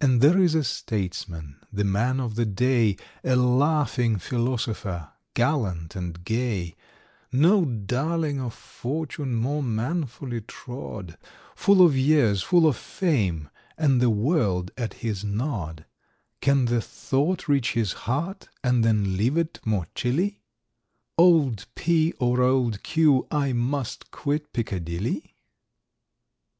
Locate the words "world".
14.10-14.72